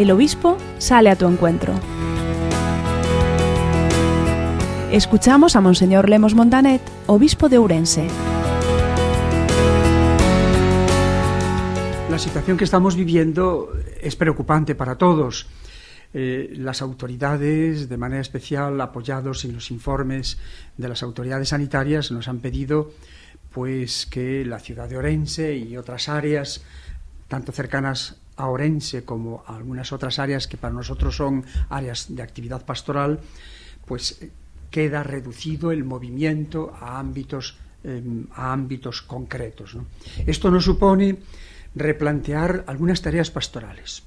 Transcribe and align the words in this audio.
el 0.00 0.10
obispo 0.10 0.56
sale 0.78 1.10
a 1.10 1.16
tu 1.16 1.26
encuentro. 1.26 1.74
Escuchamos 4.90 5.56
a 5.56 5.60
Monseñor 5.60 6.08
Lemos 6.08 6.34
Montanet, 6.34 6.80
obispo 7.06 7.50
de 7.50 7.58
Ourense. 7.58 8.08
La 12.10 12.18
situación 12.18 12.56
que 12.56 12.64
estamos 12.64 12.96
viviendo 12.96 13.74
es 14.00 14.16
preocupante 14.16 14.74
para 14.74 14.96
todos. 14.96 15.46
Eh, 16.14 16.54
las 16.56 16.80
autoridades, 16.80 17.90
de 17.90 17.96
manera 17.98 18.22
especial 18.22 18.80
apoyados 18.80 19.44
en 19.44 19.52
los 19.52 19.70
informes 19.70 20.38
de 20.78 20.88
las 20.88 21.02
autoridades 21.02 21.50
sanitarias, 21.50 22.10
nos 22.10 22.26
han 22.26 22.38
pedido 22.38 22.90
pues 23.52 24.06
que 24.06 24.46
la 24.46 24.60
ciudad 24.60 24.88
de 24.88 24.96
Orense 24.96 25.56
y 25.56 25.76
otras 25.76 26.08
áreas, 26.08 26.64
tanto 27.28 27.52
cercanas 27.52 28.16
a 28.40 28.48
Orense 28.48 29.04
como 29.04 29.44
a 29.46 29.56
algunas 29.56 29.92
otras 29.92 30.18
áreas 30.18 30.46
que 30.48 30.56
para 30.56 30.72
nosotros 30.72 31.14
son 31.14 31.44
áreas 31.68 32.06
de 32.08 32.22
actividad 32.22 32.64
pastoral, 32.64 33.20
pues 33.84 34.18
queda 34.70 35.02
reducido 35.02 35.72
el 35.72 35.84
movimiento 35.84 36.72
a 36.80 36.98
ámbitos, 36.98 37.58
eh, 37.84 38.02
a 38.32 38.52
ámbitos 38.52 39.02
concretos. 39.02 39.76
Esto 40.26 40.50
nos 40.50 40.64
supone 40.64 41.18
replantear 41.74 42.64
algunas 42.66 43.02
tareas 43.02 43.30
pastorales. 43.30 44.02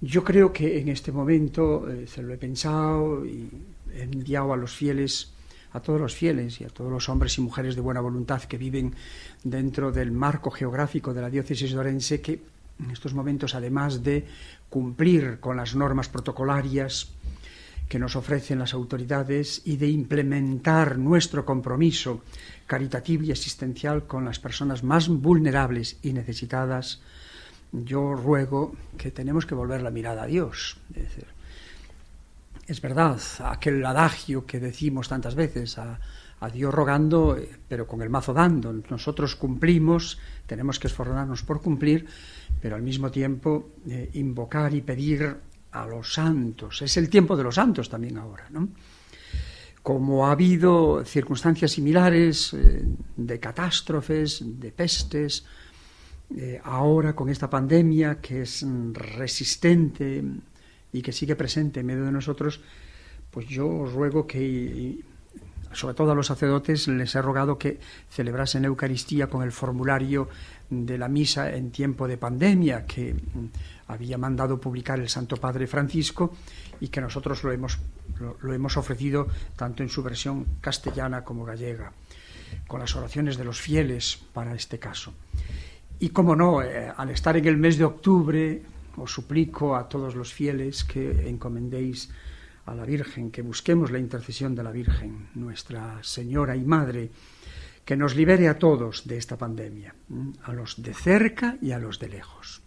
Yo 0.00 0.24
creo 0.24 0.52
que 0.52 0.80
en 0.80 0.88
este 0.88 1.12
momento 1.12 1.88
eh, 1.90 2.06
se 2.06 2.22
lo 2.22 2.32
he 2.32 2.38
pensado 2.38 3.24
y 3.26 3.50
he 3.92 4.02
enviado 4.02 4.52
a 4.52 4.56
los 4.56 4.72
fieles, 4.72 5.32
a 5.72 5.80
todos 5.80 6.00
los 6.00 6.14
fieles 6.14 6.60
y 6.60 6.64
a 6.64 6.68
todos 6.68 6.90
los 6.90 7.08
hombres 7.08 7.36
y 7.38 7.42
mujeres 7.42 7.74
de 7.74 7.80
buena 7.80 8.00
voluntad 8.00 8.42
que 8.42 8.58
viven 8.58 8.94
dentro 9.42 9.92
del 9.92 10.12
marco 10.12 10.50
geográfico 10.50 11.12
de 11.12 11.20
la 11.20 11.30
diócesis 11.30 11.72
de 11.72 11.78
Orense, 11.78 12.20
que 12.20 12.54
en 12.78 12.90
estos 12.90 13.14
momentos, 13.14 13.54
además 13.54 14.02
de 14.02 14.26
cumplir 14.68 15.38
con 15.40 15.56
las 15.56 15.74
normas 15.74 16.08
protocolarias 16.08 17.12
que 17.88 17.98
nos 17.98 18.16
ofrecen 18.16 18.58
las 18.58 18.74
autoridades 18.74 19.62
y 19.64 19.76
de 19.76 19.88
implementar 19.88 20.98
nuestro 20.98 21.44
compromiso 21.44 22.22
caritativo 22.66 23.24
y 23.24 23.32
asistencial 23.32 24.06
con 24.06 24.24
las 24.24 24.38
personas 24.38 24.82
más 24.82 25.08
vulnerables 25.08 25.98
y 26.02 26.12
necesitadas, 26.12 27.02
yo 27.72 28.14
ruego 28.14 28.74
que 28.96 29.10
tenemos 29.10 29.46
que 29.46 29.54
volver 29.54 29.82
la 29.82 29.90
mirada 29.90 30.22
a 30.22 30.26
Dios. 30.26 30.78
Es, 32.66 32.80
verdad, 32.80 33.20
aquel 33.44 33.84
adagio 33.84 34.46
que 34.46 34.60
decimos 34.60 35.08
tantas 35.08 35.34
veces, 35.34 35.78
a, 35.78 36.00
a, 36.44 36.50
Dios 36.50 36.72
rogando, 36.72 37.36
pero 37.68 37.86
con 37.86 38.02
el 38.02 38.10
mazo 38.10 38.32
dando. 38.32 38.72
Nosotros 38.90 39.36
cumplimos, 39.36 40.18
tenemos 40.46 40.78
que 40.78 40.86
esforzarnos 40.86 41.42
por 41.42 41.60
cumplir, 41.60 42.06
pero 42.60 42.76
al 42.76 42.82
mismo 42.82 43.10
tiempo 43.10 43.70
eh, 43.88 44.10
invocar 44.14 44.74
y 44.74 44.80
pedir 44.80 45.36
a 45.72 45.86
los 45.86 46.14
santos. 46.14 46.82
Es 46.82 46.96
el 46.96 47.08
tiempo 47.08 47.36
de 47.36 47.44
los 47.44 47.56
santos 47.56 47.88
también 47.88 48.18
ahora, 48.18 48.46
¿no? 48.50 48.68
Como 49.82 50.26
ha 50.26 50.32
habido 50.32 51.04
circunstancias 51.04 51.72
similares 51.72 52.54
eh, 52.54 52.84
de 53.16 53.40
catástrofes, 53.40 54.42
de 54.58 54.72
pestes, 54.72 55.44
eh, 56.34 56.60
ahora 56.64 57.14
con 57.14 57.28
esta 57.28 57.50
pandemia 57.50 58.20
que 58.20 58.42
es 58.42 58.64
resistente 58.92 60.24
y 60.92 61.02
que 61.02 61.12
sigue 61.12 61.36
presente 61.36 61.80
en 61.80 61.86
medio 61.86 62.04
de 62.04 62.12
nosotros, 62.12 62.60
pues 63.30 63.46
yo 63.46 63.68
os 63.68 63.92
ruego 63.92 64.26
que, 64.26 65.00
sobre 65.74 65.94
todo 65.94 66.12
a 66.12 66.14
los 66.14 66.26
sacerdotes, 66.26 66.88
les 66.88 67.14
he 67.14 67.22
rogado 67.22 67.58
que 67.58 67.78
celebrasen 68.10 68.64
Eucaristía 68.64 69.28
con 69.28 69.42
el 69.42 69.52
formulario 69.52 70.28
de 70.70 70.98
la 70.98 71.08
misa 71.08 71.54
en 71.54 71.70
tiempo 71.70 72.08
de 72.08 72.16
pandemia 72.16 72.86
que 72.86 73.14
había 73.88 74.18
mandado 74.18 74.60
publicar 74.60 74.98
el 74.98 75.08
Santo 75.08 75.36
Padre 75.36 75.66
Francisco 75.66 76.34
y 76.80 76.88
que 76.88 77.00
nosotros 77.00 77.44
lo 77.44 77.52
hemos, 77.52 77.78
lo 78.40 78.52
hemos 78.52 78.76
ofrecido 78.76 79.28
tanto 79.56 79.82
en 79.82 79.88
su 79.88 80.02
versión 80.02 80.46
castellana 80.60 81.24
como 81.24 81.44
gallega, 81.44 81.92
con 82.66 82.80
las 82.80 82.94
oraciones 82.96 83.36
de 83.36 83.44
los 83.44 83.60
fieles 83.60 84.18
para 84.32 84.54
este 84.54 84.78
caso. 84.78 85.12
Y 86.00 86.10
como 86.10 86.34
no, 86.34 86.62
eh, 86.62 86.92
al 86.96 87.10
estar 87.10 87.36
en 87.36 87.46
el 87.46 87.56
mes 87.56 87.78
de 87.78 87.84
octubre, 87.84 88.62
os 88.96 89.12
suplico 89.12 89.76
a 89.76 89.88
todos 89.88 90.14
los 90.14 90.32
fieles 90.32 90.84
que 90.84 91.28
encomendéis 91.28 92.10
a 92.66 92.74
la 92.74 92.84
Virgen, 92.84 93.30
que 93.30 93.42
busquemos 93.42 93.90
la 93.90 93.98
intercesión 93.98 94.54
de 94.54 94.62
la 94.62 94.72
Virgen, 94.72 95.28
nuestra 95.34 96.02
Señora 96.02 96.56
y 96.56 96.64
Madre, 96.64 97.10
que 97.84 97.96
nos 97.96 98.16
libere 98.16 98.48
a 98.48 98.58
todos 98.58 99.06
de 99.06 99.18
esta 99.18 99.36
pandemia, 99.36 99.94
a 100.42 100.52
los 100.52 100.82
de 100.82 100.94
cerca 100.94 101.58
y 101.60 101.72
a 101.72 101.78
los 101.78 101.98
de 101.98 102.08
lejos. 102.08 102.62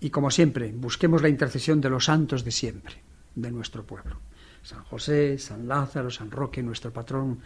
Y 0.00 0.10
como 0.10 0.30
siempre, 0.30 0.72
busquemos 0.72 1.20
la 1.22 1.28
intercesión 1.28 1.80
de 1.80 1.90
los 1.90 2.06
santos 2.06 2.44
de 2.44 2.50
siempre, 2.50 2.94
de 3.34 3.50
nuestro 3.50 3.84
pueblo. 3.84 4.20
San 4.62 4.82
José, 4.84 5.38
San 5.38 5.68
Lázaro, 5.68 6.10
San 6.10 6.30
Roque, 6.30 6.62
nuestro 6.62 6.92
patrón, 6.92 7.40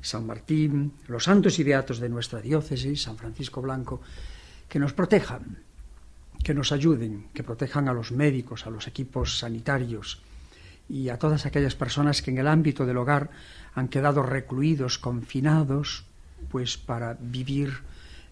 San 0.00 0.26
Martín, 0.26 0.94
los 1.08 1.24
santos 1.24 1.58
y 1.58 1.64
beatos 1.64 1.98
de 2.00 2.08
nuestra 2.08 2.40
diócesis, 2.40 3.02
San 3.02 3.18
Francisco 3.18 3.60
Blanco, 3.60 4.00
que 4.68 4.78
nos 4.78 4.94
protejan, 4.94 5.58
que 6.42 6.54
nos 6.54 6.72
ayuden, 6.72 7.28
que 7.34 7.42
protejan 7.42 7.88
a 7.88 7.92
los 7.92 8.12
médicos, 8.12 8.66
a 8.66 8.70
los 8.70 8.86
equipos 8.86 9.38
sanitarios 9.38 10.22
y 10.90 11.08
a 11.08 11.18
todas 11.18 11.46
aquellas 11.46 11.76
personas 11.76 12.20
que 12.20 12.32
en 12.32 12.38
el 12.38 12.48
ámbito 12.48 12.84
del 12.84 12.96
hogar 12.96 13.30
han 13.74 13.88
quedado 13.88 14.24
recluidos, 14.24 14.98
confinados, 14.98 16.04
pues 16.50 16.76
para 16.76 17.14
vivir 17.14 17.78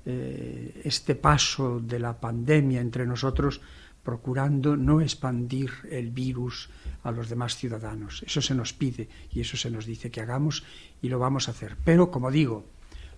eh, 0.05 0.81
este 0.85 1.15
paso 1.15 1.79
de 1.79 2.01
la 2.01 2.19
pandemia 2.19 2.81
entre 2.81 3.07
nosotros, 3.07 3.61
procurando 4.03 4.77
no 4.77 5.01
expandir 5.01 5.71
el 5.91 6.11
virus 6.11 6.71
a 7.05 7.13
los 7.13 7.29
demás 7.29 7.57
ciudadanos. 7.57 8.25
Eso 8.27 8.43
se 8.43 8.55
nos 8.55 8.73
pide 8.73 9.09
y 9.31 9.41
eso 9.41 9.57
se 9.57 9.71
nos 9.71 9.87
dice 9.87 10.11
que 10.11 10.21
hagamos 10.21 10.65
y 11.01 11.09
lo 11.09 11.19
vamos 11.19 11.47
a 11.47 11.53
hacer. 11.53 11.77
Pero, 11.85 12.11
como 12.11 12.31
digo, 12.31 12.67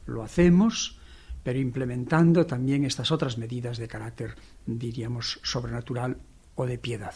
lo 0.07 0.23
hacemos, 0.23 0.99
pero 1.43 1.59
implementando 1.59 2.45
también 2.45 2.85
estas 2.85 3.11
otras 3.11 3.39
medidas 3.39 3.79
de 3.79 3.89
carácter, 3.89 4.35
diríamos, 4.67 5.41
sobrenatural 5.43 6.19
o 6.57 6.67
de 6.67 6.77
piedad. 6.77 7.15